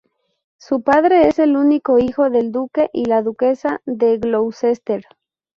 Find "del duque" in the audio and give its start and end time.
2.31-2.89